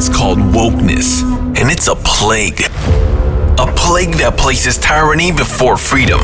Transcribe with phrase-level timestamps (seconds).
[0.00, 1.20] It's called wokeness,
[1.60, 2.62] and it's a plague.
[3.60, 6.20] A plague that places tyranny before freedom,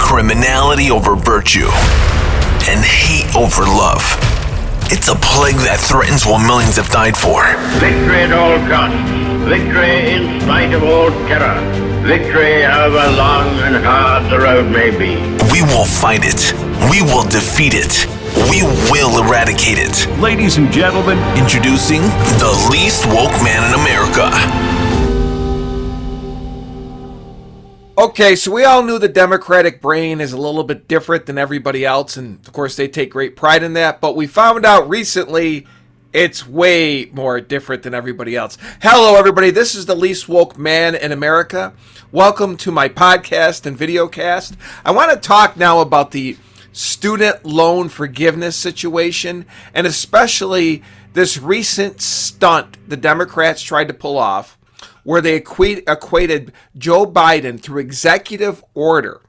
[0.00, 1.68] criminality over virtue,
[2.64, 4.00] and hate over love.
[4.88, 7.44] It's a plague that threatens what millions have died for.
[7.76, 8.96] Victory at all costs.
[9.44, 11.60] Victory in spite of all terror.
[12.08, 15.20] Victory however long and hard the road may be.
[15.52, 16.56] We will fight it.
[16.88, 18.19] We will defeat it.
[18.36, 20.06] We will eradicate it.
[20.20, 22.02] Ladies and gentlemen, Introducing
[22.38, 24.30] the least woke man in America.
[27.98, 31.84] Okay, so we all knew the Democratic brain is a little bit different than everybody
[31.84, 34.00] else, and of course they take great pride in that.
[34.00, 35.66] But we found out recently
[36.12, 38.58] it's way more different than everybody else.
[38.80, 39.50] Hello, everybody.
[39.50, 41.72] This is the least woke man in America.
[42.12, 44.56] Welcome to my podcast and video cast.
[44.84, 46.36] I want to talk now about the
[46.72, 54.56] student loan forgiveness situation, and especially this recent stunt the Democrats tried to pull off
[55.02, 59.22] where they equate, equated Joe Biden through executive order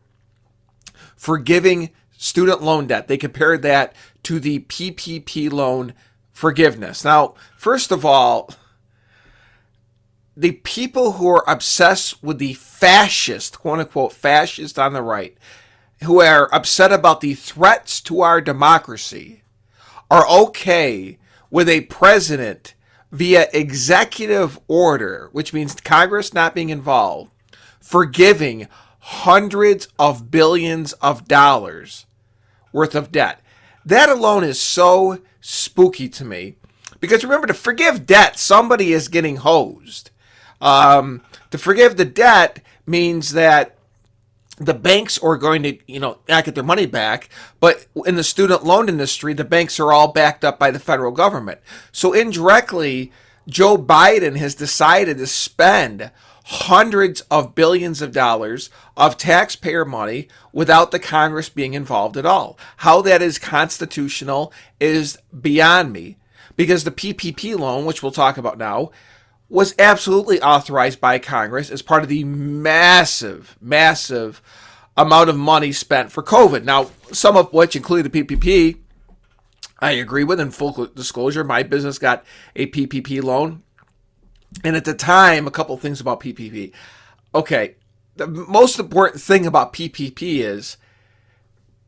[1.16, 3.08] forgiving student loan debt.
[3.08, 5.94] They compared that to the PPP loan
[6.32, 7.04] forgiveness.
[7.04, 8.50] Now, first of all,
[10.36, 15.38] the people who are obsessed with the fascist, quote unquote, fascist on the right,
[16.04, 19.44] who are upset about the threats to our democracy,
[20.10, 21.18] are okay
[21.50, 22.74] with a president
[23.12, 27.32] via executive order, which means Congress not being involved,
[27.80, 28.68] forgiving
[29.00, 32.06] hundreds of billions of dollars
[32.72, 33.42] worth of debt.
[33.86, 36.56] That alone is so spooky to me.
[37.00, 40.12] Because remember, to forgive debt, somebody is getting hosed.
[40.62, 43.76] Um, to forgive the debt means that
[44.62, 47.30] the banks are going to, you know, not get their money back.
[47.60, 51.12] But in the student loan industry, the banks are all backed up by the federal
[51.12, 51.60] government.
[51.92, 53.12] So indirectly,
[53.48, 56.12] Joe Biden has decided to spend
[56.44, 62.58] hundreds of billions of dollars of taxpayer money without the Congress being involved at all.
[62.78, 66.18] How that is constitutional is beyond me
[66.56, 68.92] because the PPP loan, which we'll talk about now,
[69.52, 74.42] was absolutely authorized by Congress as part of the massive, massive
[74.96, 76.64] amount of money spent for COVID.
[76.64, 78.78] Now, some of which include the PPP,
[79.80, 80.40] I agree with.
[80.40, 82.24] In full disclosure, my business got
[82.56, 83.64] a PPP loan.
[84.64, 86.72] And at the time, a couple things about PPP.
[87.36, 87.76] Okay,
[88.16, 90.78] the most important thing about PPP is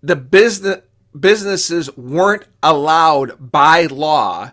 [0.01, 0.81] the business
[1.17, 4.51] businesses weren't allowed by law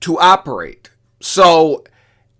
[0.00, 0.90] to operate.
[1.20, 1.84] So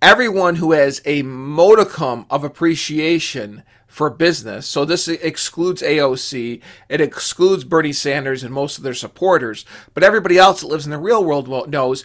[0.02, 7.62] everyone who has a modicum of appreciation for business, so this excludes AOC, it excludes
[7.62, 9.64] Bernie Sanders and most of their supporters,
[9.94, 12.04] but everybody else that lives in the real world knows.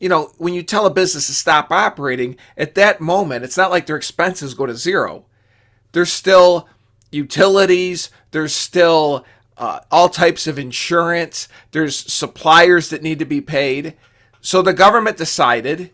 [0.00, 3.70] You know, when you tell a business to stop operating, at that moment, it's not
[3.70, 5.24] like their expenses go to zero.
[5.92, 6.68] There's still
[7.10, 9.24] utilities, there's still
[9.56, 13.94] uh, all types of insurance, there's suppliers that need to be paid.
[14.40, 15.92] So the government decided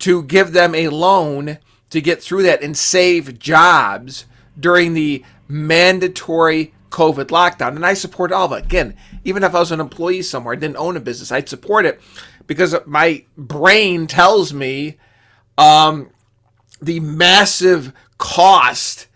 [0.00, 1.58] to give them a loan
[1.90, 4.26] to get through that and save jobs
[4.58, 7.76] during the mandatory COVID lockdown.
[7.76, 8.64] And I support all of it.
[8.64, 11.84] Again, even if I was an employee somewhere, I didn't own a business, I'd support
[11.86, 12.00] it
[12.46, 14.98] because my brain tells me
[15.56, 16.10] um,
[16.80, 19.06] the massive cost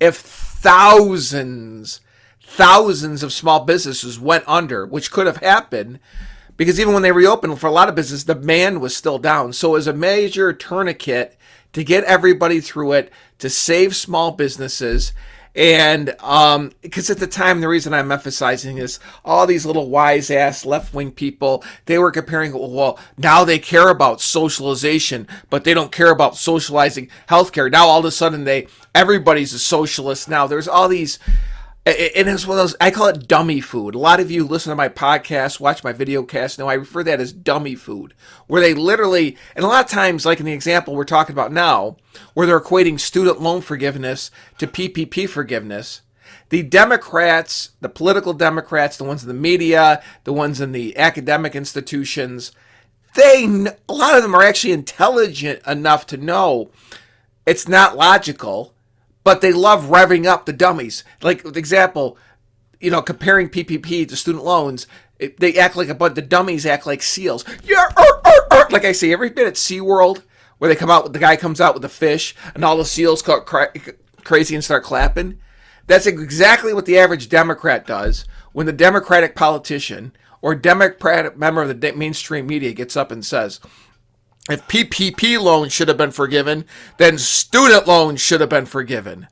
[0.00, 2.00] if thousands,
[2.42, 5.98] thousands of small businesses went under, which could have happened
[6.56, 9.52] because even when they reopened for a lot of business, demand was still down.
[9.52, 11.36] So as a major tourniquet
[11.72, 15.12] to get everybody through it, to save small businesses.
[15.56, 20.30] And um, because at the time, the reason I'm emphasizing is all these little wise
[20.30, 25.74] ass left wing people, they were comparing, well, now they care about socialization, but they
[25.74, 27.70] don't care about socializing healthcare.
[27.70, 30.46] Now all of a sudden, they everybody's a socialist now.
[30.46, 31.20] There's all these
[31.86, 33.94] and it's one of those I call it dummy food.
[33.94, 37.00] A lot of you listen to my podcast, watch my video cast, know I refer
[37.00, 38.14] to that as dummy food,
[38.46, 41.52] where they literally and a lot of times, like in the example we're talking about
[41.52, 41.96] now,
[42.32, 46.00] where they're equating student loan forgiveness to PPP forgiveness.
[46.48, 51.54] The Democrats, the political Democrats, the ones in the media, the ones in the academic
[51.54, 52.52] institutions,
[53.14, 53.44] they
[53.88, 56.70] a lot of them are actually intelligent enough to know
[57.46, 58.73] it's not logical
[59.24, 61.02] but they love revving up the dummies.
[61.22, 62.16] Like example,
[62.80, 64.86] you know, comparing PPP to student loans,
[65.18, 67.44] it, they act like a but the dummies act like seals.
[67.64, 68.66] Yeah, er, er, er.
[68.70, 70.22] like I say every bit at SeaWorld
[70.58, 72.84] where they come out, with the guy comes out with the fish, and all the
[72.84, 73.72] seals go cra-
[74.22, 75.38] crazy and start clapping.
[75.86, 81.80] That's exactly what the average Democrat does when the Democratic politician or Democratic member of
[81.80, 83.60] the mainstream media gets up and says,
[84.50, 86.66] if PPP loans should have been forgiven,
[86.98, 89.28] then student loans should have been forgiven.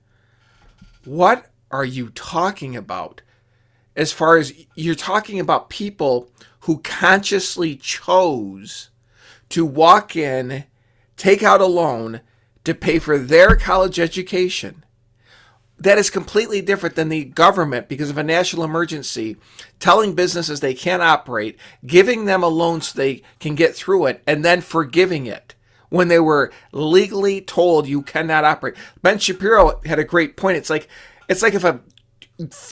[1.05, 3.21] What are you talking about?
[3.95, 6.31] As far as you're talking about people
[6.61, 8.91] who consciously chose
[9.51, 10.65] to walk in,
[11.17, 12.21] take out a loan
[12.65, 14.82] to pay for their college education
[15.83, 19.37] that is completely different than the government because of a national emergency
[19.81, 24.23] telling businesses they can't operate, giving them a loan so they can get through it,
[24.27, 25.55] and then forgiving it
[25.89, 28.77] when they were legally told you cannot operate.
[29.03, 30.57] Ben Shapiro had a great point.
[30.57, 30.89] It's like
[31.29, 31.81] it's like if a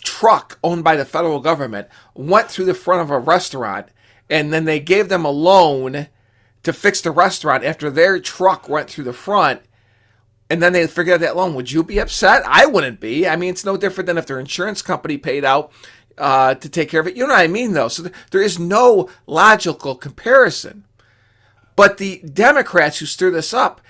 [0.03, 3.89] truck owned by the federal government went through the front of a restaurant
[4.29, 6.09] and then they gave them a loan
[6.63, 9.63] to fix the restaurant after their truck went through the front
[10.51, 12.43] and then they forget that loan, would you be upset?
[12.45, 13.27] I wouldn't be.
[13.27, 15.73] I mean, it's no different than if their insurance company paid out
[16.19, 17.17] uh, to take care of it.
[17.17, 17.87] You know what I mean, though?
[17.87, 20.85] So th- there is no logical comparison.
[21.77, 23.81] But the Democrats who stir this up,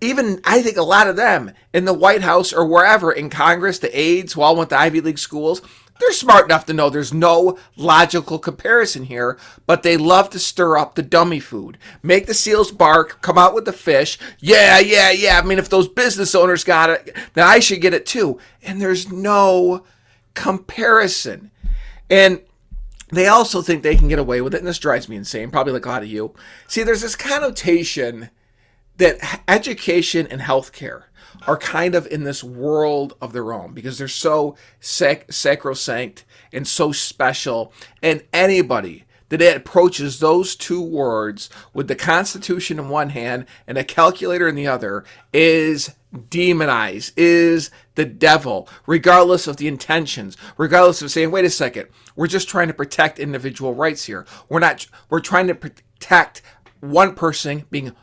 [0.00, 3.78] even I think a lot of them in the White House or wherever in Congress,
[3.78, 5.62] the aides who all went to Ivy League schools,
[5.98, 9.36] they're smart enough to know there's no logical comparison here,
[9.66, 11.76] but they love to stir up the dummy food.
[12.02, 14.18] Make the seals bark, come out with the fish.
[14.38, 15.40] Yeah, yeah, yeah.
[15.42, 18.38] I mean, if those business owners got it, then I should get it too.
[18.62, 19.84] And there's no
[20.34, 21.50] comparison.
[22.08, 22.40] And
[23.10, 25.72] they also think they can get away with it, and this drives me insane, probably
[25.72, 26.34] like a lot of you.
[26.68, 28.30] See, there's this connotation
[28.98, 31.04] that education and healthcare
[31.46, 36.66] are kind of in this world of their own because they're so sac- sacrosanct and
[36.66, 37.72] so special.
[38.02, 43.84] And anybody that approaches those two words with the Constitution in one hand and a
[43.84, 45.94] calculator in the other is
[46.30, 52.26] demonized, is the devil, regardless of the intentions, regardless of saying, wait a second, we're
[52.26, 54.26] just trying to protect individual rights here.
[54.48, 56.40] We're not, we're trying to protect
[56.80, 57.94] one person being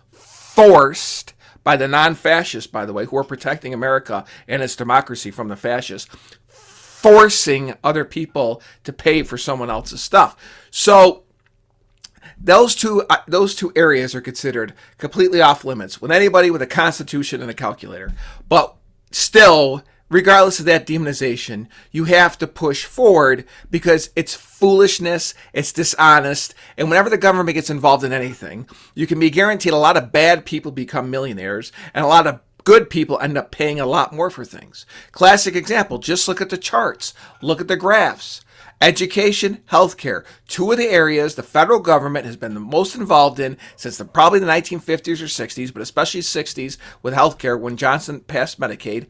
[0.55, 5.31] forced by the non fascists, by the way, who are protecting America and its democracy
[5.31, 6.09] from the fascists,
[6.47, 10.37] forcing other people to pay for someone else's stuff.
[10.71, 11.23] So,
[12.39, 16.67] those two uh, those two areas are considered completely off limits with anybody with a
[16.67, 18.13] constitution and a calculator.
[18.47, 18.75] But
[19.11, 26.53] still, regardless of that demonization, you have to push forward because it's foolishness, it's dishonest,
[26.77, 30.11] and whenever the government gets involved in anything, you can be guaranteed a lot of
[30.11, 34.13] bad people become millionaires and a lot of good people end up paying a lot
[34.13, 34.85] more for things.
[35.11, 38.41] Classic example, just look at the charts, look at the graphs.
[38.81, 43.57] Education, healthcare, two of the areas the federal government has been the most involved in
[43.77, 48.59] since the, probably the 1950s or 60s, but especially 60s with healthcare when Johnson passed
[48.59, 49.07] Medicaid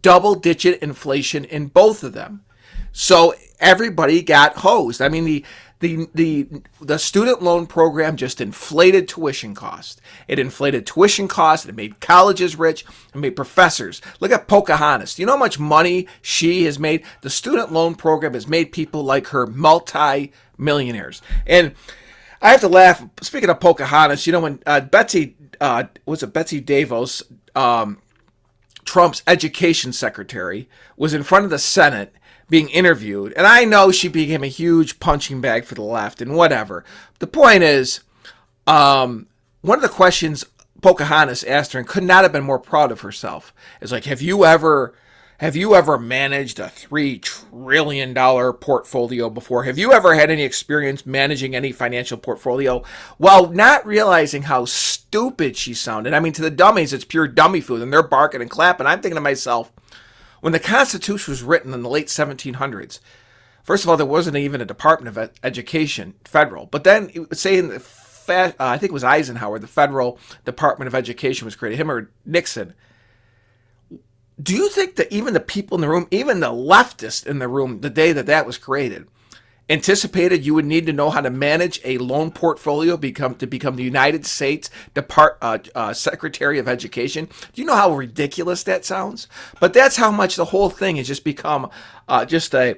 [0.00, 2.44] double digit inflation in both of them.
[2.92, 5.00] So everybody got hosed.
[5.00, 5.44] I mean, the
[5.82, 6.48] the the
[6.80, 10.00] the student loan program just inflated tuition costs.
[10.28, 11.66] It inflated tuition costs.
[11.66, 12.84] It made colleges rich.
[13.14, 14.00] It made professors.
[14.20, 15.18] Look at Pocahontas.
[15.18, 17.04] You know how much money she has made?
[17.22, 21.20] The student loan program has made people like her multi millionaires.
[21.46, 21.74] And
[22.40, 23.04] I have to laugh.
[23.20, 27.22] Speaking of Pocahontas, you know when uh, Betsy uh, was it Betsy DeVos,
[27.56, 27.98] um,
[28.84, 32.14] Trump's education secretary, was in front of the Senate
[32.48, 33.32] being interviewed.
[33.34, 36.84] And I know she became a huge punching bag for the left and whatever.
[37.18, 38.00] The point is,
[38.66, 39.26] um,
[39.62, 40.44] one of the questions
[40.82, 44.20] Pocahontas asked her and could not have been more proud of herself is like, have
[44.20, 44.94] you ever
[45.42, 49.64] have you ever managed a $3 trillion portfolio before?
[49.64, 52.84] Have you ever had any experience managing any financial portfolio?
[53.18, 56.14] While not realizing how stupid she sounded.
[56.14, 58.86] I mean, to the dummies, it's pure dummy food, and they're barking and clapping.
[58.86, 59.72] I'm thinking to myself,
[60.42, 63.00] when the Constitution was written in the late 1700s,
[63.64, 66.66] first of all, there wasn't even a Department of Education, federal.
[66.66, 67.84] But then, say in the
[68.28, 72.12] uh, I think it was Eisenhower, the federal Department of Education was created, him or
[72.24, 72.74] Nixon
[74.42, 77.48] do you think that even the people in the room, even the leftists in the
[77.48, 79.06] room, the day that that was created,
[79.68, 83.76] anticipated you would need to know how to manage a loan portfolio become to become
[83.76, 87.26] the United States Depart uh, uh, Secretary of Education.
[87.52, 89.28] Do you know how ridiculous that sounds?
[89.60, 91.70] But that's how much the whole thing has just become
[92.08, 92.76] uh, just a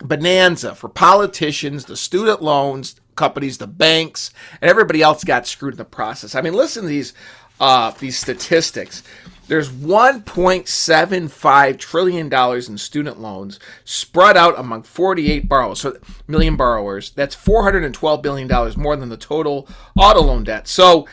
[0.00, 5.78] bonanza for politicians, the student loans companies, the banks, and everybody else got screwed in
[5.78, 6.34] the process.
[6.34, 7.14] I mean, listen to these
[7.58, 9.02] uh, these statistics.
[9.48, 17.10] There's 1.75 trillion dollars in student loans spread out among 48 borrowers, so million borrowers.
[17.10, 20.66] That's 412 billion dollars more than the total auto loan debt.
[20.66, 21.06] So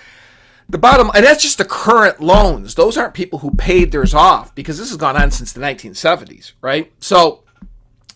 [0.67, 2.75] the bottom, and that's just the current loans.
[2.75, 6.53] Those aren't people who paid theirs off because this has gone on since the 1970s,
[6.61, 6.91] right?
[6.99, 7.43] So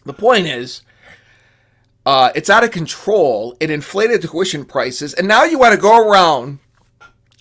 [0.06, 0.82] the point is,
[2.06, 3.56] uh, it's out of control.
[3.60, 6.60] It inflated tuition prices, and now you want to go around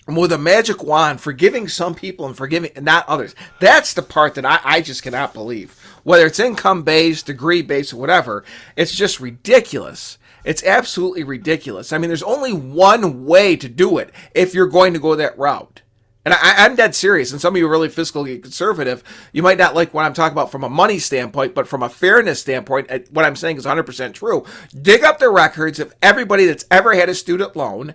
[0.07, 3.35] with a magic wand, forgiving some people and forgiving not others.
[3.59, 5.77] That's the part that I, I just cannot believe.
[6.03, 8.45] Whether it's income based, degree based, or whatever,
[8.75, 10.17] it's just ridiculous.
[10.45, 11.91] It's absolutely ridiculous.
[11.91, 15.37] I mean, there's only one way to do it if you're going to go that
[15.37, 15.81] route.
[16.27, 17.31] And I, am dead serious.
[17.31, 19.01] And some of you are really fiscally conservative.
[19.31, 21.89] You might not like what I'm talking about from a money standpoint, but from a
[21.89, 24.45] fairness standpoint, what I'm saying is 100% true.
[24.81, 27.93] Dig up the records of everybody that's ever had a student loan.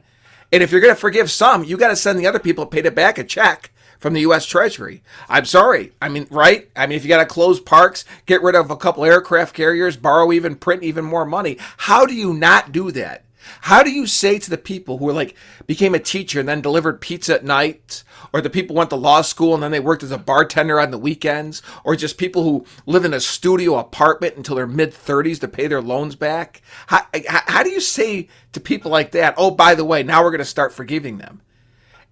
[0.52, 2.87] And if you're going to forgive some, you got to send the other people paid
[2.87, 4.44] it back a check from the U.S.
[4.44, 5.02] Treasury.
[5.28, 5.92] I'm sorry.
[6.02, 6.68] I mean, right?
[6.76, 9.97] I mean, if you got to close parks, get rid of a couple aircraft carriers,
[9.97, 13.25] borrow even, print even more money, how do you not do that?
[13.62, 15.34] How do you say to the people who are like
[15.66, 19.22] became a teacher and then delivered pizza at night, or the people went to law
[19.22, 22.64] school and then they worked as a bartender on the weekends, or just people who
[22.87, 26.62] live in a studio apartment until their mid 30s to pay their loans back?
[26.87, 30.22] How, how, how do you say to people like that, oh, by the way, now
[30.22, 31.42] we're going to start forgiving them?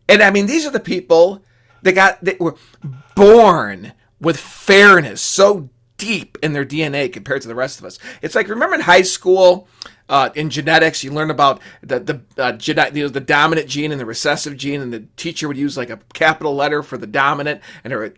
[0.08, 1.42] And I mean, these are the people
[1.82, 2.56] that got that were
[3.14, 7.98] born with fairness so deep in their DNA compared to the rest of us.
[8.22, 9.68] It's like remember in high school
[10.10, 14.00] uh, in genetics, you learn about the the uh, you know, the dominant gene and
[14.00, 17.62] the recessive gene, and the teacher would use like a capital letter for the dominant
[17.84, 18.10] and a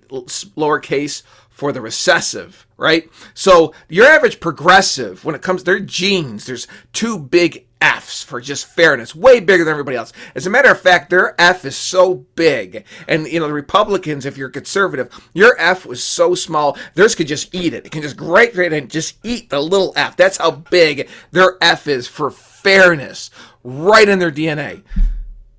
[0.57, 3.11] lowercase for the recessive, right?
[3.35, 8.67] So your average progressive, when it comes their genes, there's two big F's for just
[8.67, 10.12] fairness, way bigger than everybody else.
[10.37, 12.85] As a matter of fact, their F is so big.
[13.09, 17.27] And, you know, the Republicans, if you're conservative, your F was so small, theirs could
[17.27, 17.85] just eat it.
[17.85, 20.17] It can just grate, grate, and just eat the little F.
[20.17, 23.31] That's how big their F is for fairness,
[23.65, 24.83] right in their DNA.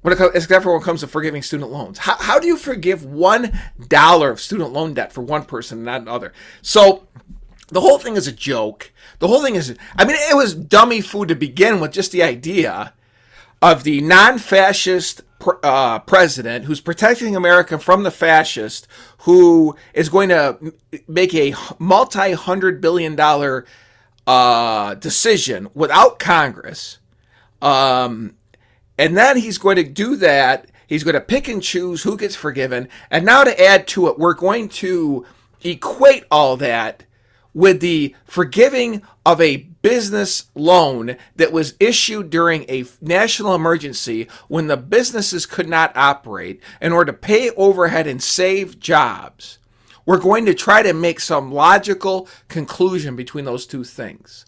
[0.01, 1.97] When it comes, except for when it comes to forgiving student loans.
[1.97, 5.85] How, how do you forgive one dollar of student loan debt for one person and
[5.85, 6.33] not another?
[6.61, 7.07] So
[7.73, 8.91] the whole thing is a joke.
[9.19, 12.23] The whole thing is, I mean, it was dummy food to begin with, just the
[12.23, 12.93] idea
[13.61, 15.21] of the non fascist
[15.63, 18.87] uh, president who's protecting America from the fascist,
[19.19, 20.73] who is going to
[21.07, 23.65] make a multi hundred billion dollar
[24.27, 26.99] uh, decision without Congress.
[27.61, 28.35] Um,
[28.97, 30.69] and then he's going to do that.
[30.87, 32.89] He's going to pick and choose who gets forgiven.
[33.09, 35.25] And now to add to it, we're going to
[35.63, 37.05] equate all that
[37.53, 44.67] with the forgiving of a business loan that was issued during a national emergency when
[44.67, 49.59] the businesses could not operate in order to pay overhead and save jobs.
[50.05, 54.45] We're going to try to make some logical conclusion between those two things.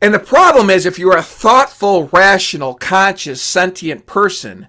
[0.00, 4.66] And the problem is, if you're a thoughtful, rational, conscious, sentient person,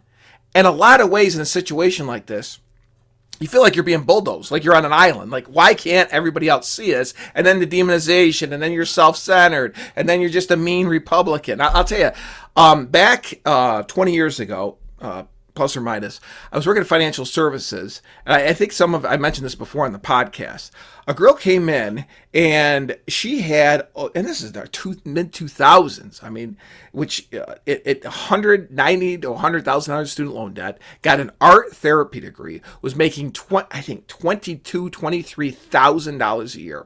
[0.56, 2.60] in a lot of ways in a situation like this,
[3.44, 5.30] you feel like you're being bulldozed, like you're on an island.
[5.30, 7.14] Like, why can't everybody else see us?
[7.36, 11.60] And then the demonization, and then you're self-centered, and then you're just a mean Republican.
[11.60, 12.12] I- will tell you,
[12.56, 16.20] um, back uh, 20 years ago, uh, plus or minus.
[16.52, 19.56] I was working in financial services, and I, I, think some of I mentioned this
[19.56, 20.72] before on the podcast.
[21.08, 26.20] A girl came in, and she had, oh, and this is the mid two thousands.
[26.24, 26.58] I mean,
[26.92, 30.80] which uh, it, it 190 to 100 thousand dollars student loan debt.
[31.02, 32.62] Got an art therapy degree.
[32.82, 36.86] Was making twenty, I think twenty two, twenty three thousand dollars a year.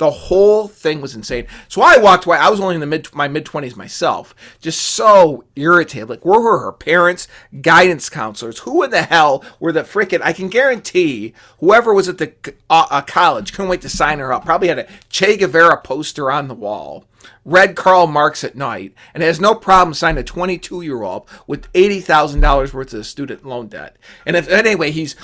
[0.00, 1.46] The whole thing was insane.
[1.68, 2.38] So I walked away.
[2.38, 6.08] I was only in the mid my mid twenties myself, just so irritated.
[6.08, 7.28] Like, where were her parents,
[7.60, 8.60] guidance counselors?
[8.60, 10.22] Who in the hell were the freaking?
[10.24, 12.32] I can guarantee whoever was at the
[12.70, 14.46] uh, uh, college couldn't wait to sign her up.
[14.46, 17.04] Probably had a Che Guevara poster on the wall.
[17.44, 21.70] Read Karl Marx at night and has no problem signing a 22 year old with
[21.74, 23.98] $80,000 worth of student loan debt.
[24.24, 25.14] And if anyway, he's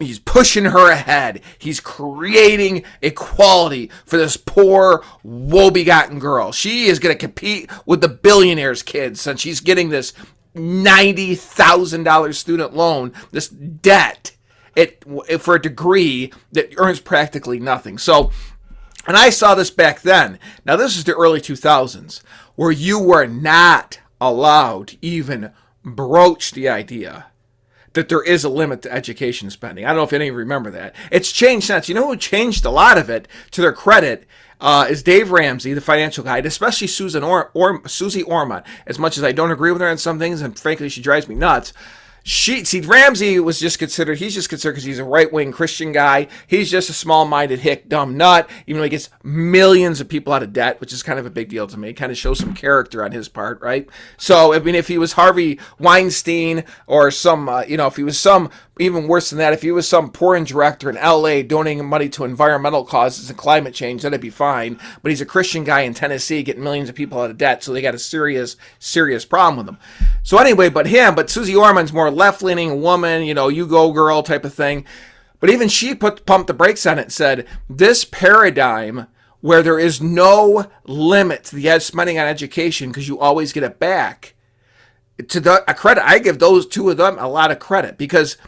[0.00, 1.40] he's pushing her ahead.
[1.58, 6.52] He's creating equality for this poor, woe-begotten girl.
[6.52, 10.12] She is going to compete with the billionaires' kids since she's getting this
[10.54, 14.36] $90,000 student loan, this debt
[14.76, 15.04] it,
[15.40, 17.98] for a degree that earns practically nothing.
[17.98, 18.32] So,
[19.06, 20.38] and I saw this back then.
[20.64, 22.22] Now, this is the early 2000s,
[22.56, 25.52] where you were not allowed even
[25.84, 27.26] broach the idea
[27.94, 29.84] that there is a limit to education spending.
[29.84, 30.94] I don't know if any of you remember that.
[31.10, 31.88] It's changed since.
[31.88, 34.26] You know who changed a lot of it, to their credit,
[34.60, 38.62] uh, is Dave Ramsey, the financial guide, especially Susan or, or Suze Orman.
[38.86, 41.28] As much as I don't agree with her on some things, and frankly, she drives
[41.28, 41.72] me nuts
[42.26, 45.92] she see Ramsey was just considered he's just considered because he's a right wing Christian
[45.92, 46.26] guy.
[46.46, 48.48] He's just a small minded hick dumb nut.
[48.66, 51.30] Even though he gets millions of people out of debt, which is kind of a
[51.30, 51.92] big deal to me.
[51.92, 53.88] Kind of shows some character on his part, right?
[54.16, 58.02] So I mean, if he was Harvey Weinstein or some uh, you know if he
[58.02, 58.48] was some
[58.80, 62.24] even worse than that, if he was some porn director in LA donating money to
[62.24, 64.80] environmental causes and climate change, that'd be fine.
[65.02, 67.72] But he's a Christian guy in Tennessee getting millions of people out of debt, so
[67.72, 69.78] they got a serious, serious problem with him.
[70.24, 73.92] So anyway, but him, but Suze Orman's more left leaning woman, you know, you go
[73.92, 74.86] girl type of thing.
[75.38, 79.06] But even she put pumped the brakes on it and said, this paradigm
[79.42, 83.78] where there is no limit to the spending on education because you always get it
[83.78, 84.34] back.
[85.28, 88.38] To the credit, I give those two of them a lot of credit because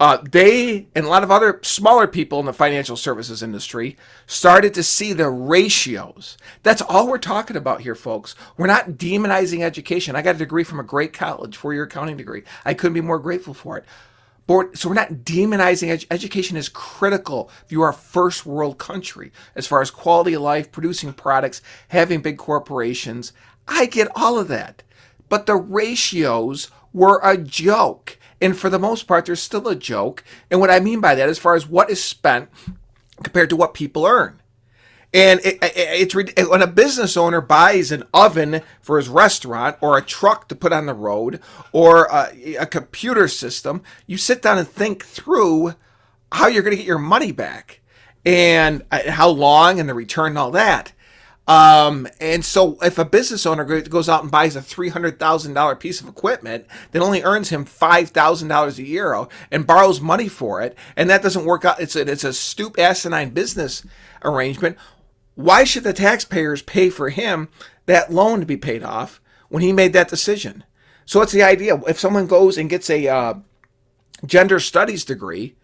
[0.00, 4.72] uh, they and a lot of other smaller people in the financial services industry started
[4.74, 6.38] to see the ratios.
[6.62, 8.36] That's all we're talking about here, folks.
[8.56, 10.14] We're not demonizing education.
[10.14, 12.44] I got a degree from a great college, four year accounting degree.
[12.64, 13.84] I couldn't be more grateful for it.
[14.46, 18.78] But, so we're not demonizing ed- education is critical if you are a first world
[18.78, 23.34] country as far as quality of life, producing products, having big corporations.
[23.66, 24.82] I get all of that.
[25.28, 28.18] But the ratios were a joke.
[28.40, 30.22] And for the most part, they're still a joke.
[30.50, 32.48] And what I mean by that, as far as what is spent
[33.22, 34.40] compared to what people earn.
[35.12, 35.72] And it, it,
[36.14, 40.54] it's when a business owner buys an oven for his restaurant or a truck to
[40.54, 41.40] put on the road
[41.72, 45.74] or a, a computer system, you sit down and think through
[46.30, 47.80] how you're going to get your money back
[48.26, 50.92] and uh, how long and the return and all that.
[51.48, 56.06] Um, and so if a business owner goes out and buys a $300,000 piece of
[56.06, 61.22] equipment that only earns him $5,000 a year and borrows money for it, and that
[61.22, 63.82] doesn't work out, it's a, it's a stoop asinine business
[64.22, 64.76] arrangement.
[65.36, 67.48] Why should the taxpayers pay for him
[67.86, 70.64] that loan to be paid off when he made that decision?
[71.06, 71.80] So what's the idea?
[71.88, 73.34] If someone goes and gets a uh,
[74.26, 75.56] gender studies degree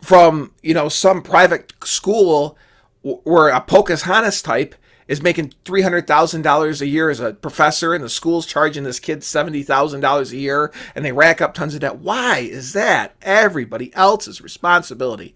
[0.00, 2.58] from, you know, some private school
[3.02, 4.74] where a Pocahontas type
[5.08, 10.32] is making $300,000 a year as a professor and the school's charging this kid $70,000
[10.32, 11.96] a year and they rack up tons of debt.
[11.98, 15.34] Why is that everybody else's responsibility?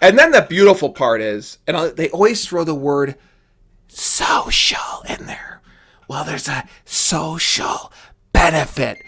[0.00, 3.16] And then the beautiful part is, and they always throw the word
[3.86, 5.60] social in there.
[6.08, 7.92] Well, there's a social
[8.32, 8.98] benefit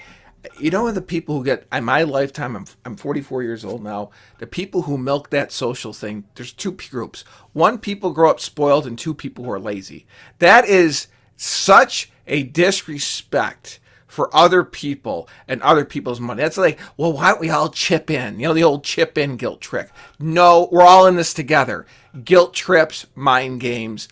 [0.58, 4.10] you know the people who get in my lifetime I'm, I'm 44 years old now
[4.38, 7.22] the people who milk that social thing there's two groups.
[7.52, 10.06] One people grow up spoiled and two people who are lazy.
[10.38, 16.42] That is such a disrespect for other people and other people's money.
[16.42, 18.38] That's like well why don't we all chip in?
[18.38, 19.90] You know the old chip in guilt trick.
[20.18, 21.86] No we're all in this together.
[22.24, 24.08] Guilt trips mind games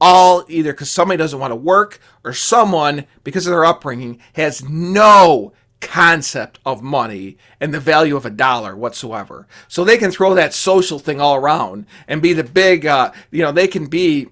[0.00, 4.66] all either because somebody doesn't want to work or someone because of their upbringing has
[4.66, 9.46] no concept of money and the value of a dollar whatsoever.
[9.68, 13.42] So they can throw that social thing all around and be the big, uh, you
[13.42, 14.28] know, they can be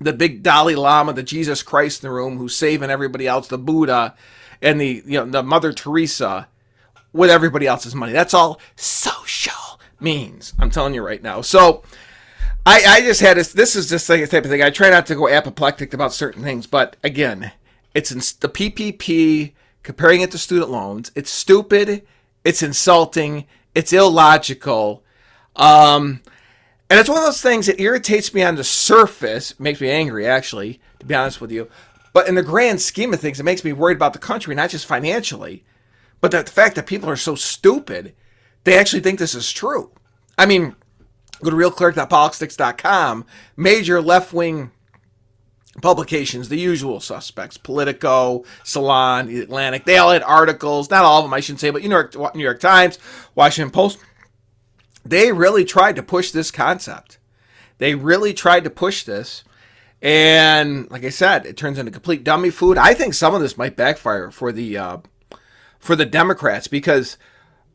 [0.00, 3.58] the big Dalai Lama, the Jesus Christ in the room who's saving everybody else, the
[3.58, 4.14] Buddha,
[4.62, 6.48] and the you know the Mother Teresa
[7.12, 8.12] with everybody else's money.
[8.12, 10.52] That's all social means.
[10.58, 11.40] I'm telling you right now.
[11.40, 11.82] So.
[12.66, 13.54] I, I just had this.
[13.54, 14.62] This is just a type of thing.
[14.62, 17.52] I try not to go apoplectic about certain things, but again,
[17.94, 19.52] it's in the PPP
[19.88, 21.10] comparing it to student loans.
[21.14, 22.06] It's stupid.
[22.44, 23.46] It's insulting.
[23.74, 25.02] It's illogical.
[25.56, 26.20] Um,
[26.90, 30.26] and it's one of those things that irritates me on the surface, makes me angry,
[30.26, 31.70] actually, to be honest with you.
[32.12, 34.68] But in the grand scheme of things, it makes me worried about the country, not
[34.68, 35.64] just financially,
[36.20, 38.14] but the fact that people are so stupid,
[38.64, 39.90] they actually think this is true.
[40.36, 40.76] I mean,
[41.42, 43.24] go to realclearpolitics.com,
[43.56, 44.70] major left wing
[45.80, 51.24] publications, the usual suspects, Politico, Salon, The Atlantic, they all had articles, not all of
[51.24, 52.98] them, I shouldn't say, but New York, New York Times,
[53.34, 53.98] Washington Post,
[55.04, 57.18] they really tried to push this concept.
[57.78, 59.44] They really tried to push this.
[60.02, 62.78] And like I said, it turns into complete dummy food.
[62.78, 64.98] I think some of this might backfire for the uh,
[65.78, 67.18] for the Democrats because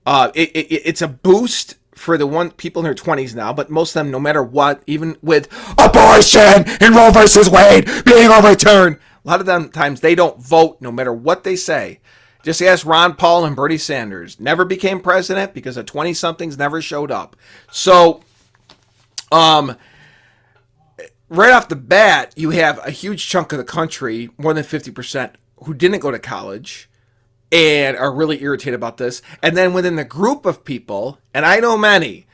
[0.05, 3.69] uh, it, it, it's a boost for the one people in their 20s now, but
[3.69, 8.97] most of them, no matter what, even with abortion and Roe versus Wade being overturned,
[9.23, 11.99] a lot of them times they don't vote no matter what they say.
[12.43, 14.39] Just ask Ron Paul and Bernie Sanders.
[14.39, 17.38] Never became president because the 20 somethings never showed up.
[17.71, 18.21] So,
[19.32, 19.77] um,
[21.29, 25.32] right off the bat, you have a huge chunk of the country, more than 50%,
[25.63, 26.89] who didn't go to college
[27.53, 29.21] and are really irritated about this.
[29.43, 32.25] And then within the group of people, and I know many,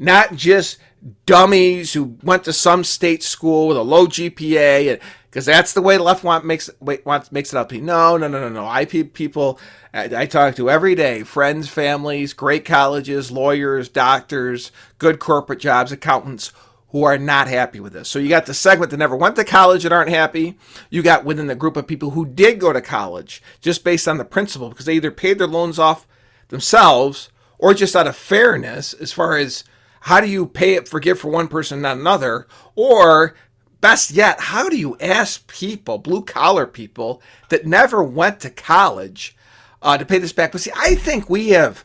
[0.00, 0.78] not just
[1.26, 5.96] dummies who went to some state school with a low GPA, because that's the way
[5.96, 7.70] the left want makes wants makes it up.
[7.70, 8.66] No, no, no, no, no.
[8.66, 9.60] I people
[9.92, 15.92] I, I talk to every day, friends, families, great colleges, lawyers, doctors, good corporate jobs,
[15.92, 16.52] accountants
[16.94, 18.08] who are not happy with this.
[18.08, 20.56] So you got the segment that never went to college that aren't happy.
[20.90, 24.16] You got within the group of people who did go to college just based on
[24.16, 26.06] the principle because they either paid their loans off
[26.50, 29.64] themselves or just out of fairness, as far as
[30.02, 33.34] how do you pay it forgive for one person, not another, or
[33.80, 39.36] best yet, how do you ask people, blue collar people that never went to college,
[39.82, 40.52] uh, to pay this back?
[40.52, 41.84] But see, I think we have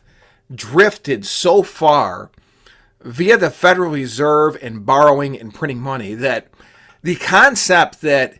[0.54, 2.30] drifted so far
[3.02, 6.48] via the Federal Reserve and borrowing and printing money that
[7.02, 8.38] the concept that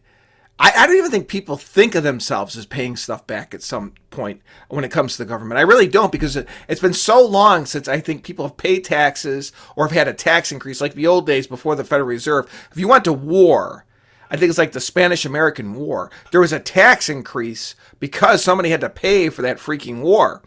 [0.58, 3.94] I, I, don't even think people think of themselves as paying stuff back at some
[4.10, 5.58] point when it comes to the government.
[5.58, 8.84] I really don't because it, has been so long since I think people have paid
[8.84, 12.46] taxes or have had a tax increase like the old days before the Federal Reserve.
[12.70, 13.86] If you went to war,
[14.30, 18.68] I think it's like the Spanish American War, there was a tax increase because somebody
[18.68, 20.42] had to pay for that freaking war.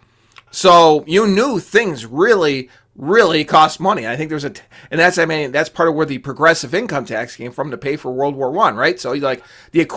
[0.51, 4.07] So you knew things really really cost money.
[4.07, 6.73] I think there's a, t- and that's I mean that's part of where the progressive
[6.73, 8.99] income tax came from to pay for World War One, right?
[8.99, 9.89] So like the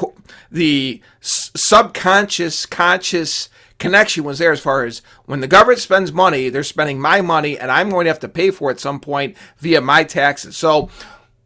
[0.50, 6.62] the subconscious conscious connection was there as far as when the government spends money, they're
[6.62, 9.37] spending my money, and I'm going to have to pay for it at some point
[9.59, 10.56] via my taxes.
[10.56, 10.88] So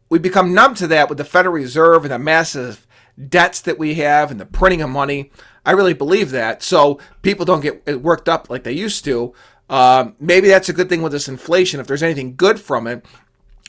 [0.08, 2.86] we become numb to that with the Federal Reserve and the massive
[3.28, 5.30] debts that we have and the printing of money.
[5.64, 6.62] I really believe that.
[6.62, 9.34] So people don't get eh, worked up like they used to.
[9.70, 11.78] Uh, maybe that's a good thing with this inflation.
[11.78, 13.06] If there's anything good from it,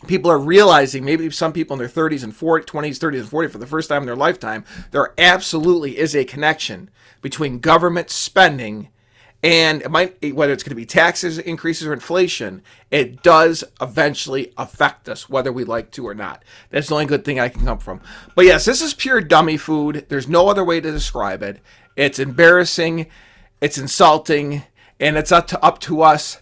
[0.07, 3.51] people are realizing maybe some people in their 30s and 40s 20s, 30s, and 40s
[3.51, 6.89] for the first time in their lifetime, there absolutely is a connection
[7.21, 8.89] between government spending
[9.43, 12.61] and it might whether it's going to be taxes increases or inflation
[12.91, 16.43] it does eventually affect us whether we like to or not.
[16.69, 18.01] That's the only good thing i can come from.
[18.35, 20.05] But yes this is pure dummy food.
[20.09, 21.59] There's no other way to describe it.
[21.95, 23.07] It's embarrassing.
[23.61, 24.63] It's insulting
[25.01, 26.41] and it's up to, up to us,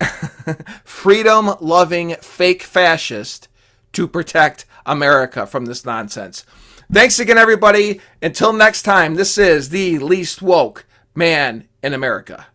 [0.84, 3.48] freedom loving fake fascist,
[3.92, 6.44] to protect America from this nonsense.
[6.92, 8.00] Thanks again, everybody.
[8.22, 12.46] Until next time, this is the least woke man in America.